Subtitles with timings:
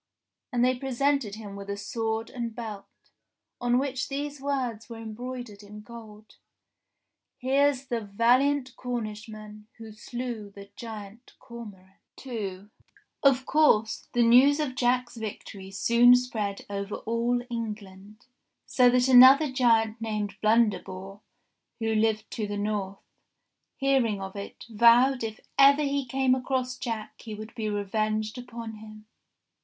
[0.51, 2.87] And they presented him with a sword and belt,
[3.59, 6.37] on which these words were embroidered in gold:
[7.37, 11.99] Here's the valiant Cornishman, Who slew the giant Cormoran.
[12.25, 12.69] II
[13.21, 18.25] Of course the news of Jack's victory soon spread over all England,
[18.65, 21.21] so that another giant named Blunderbore,
[21.77, 23.03] who lived to the north,
[23.77, 28.77] hearing of it, vowed if ever he came across Jack he would be revenged upon
[28.77, 29.05] him.